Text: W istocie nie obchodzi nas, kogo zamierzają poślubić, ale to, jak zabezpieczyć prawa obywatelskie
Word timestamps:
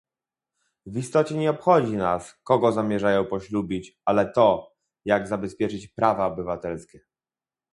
W 0.85 0.97
istocie 0.97 1.35
nie 1.35 1.49
obchodzi 1.49 1.91
nas, 1.93 2.35
kogo 2.43 2.71
zamierzają 2.71 3.25
poślubić, 3.25 3.99
ale 4.05 4.31
to, 4.31 4.75
jak 5.05 5.27
zabezpieczyć 5.27 5.87
prawa 5.87 6.25
obywatelskie 6.25 6.99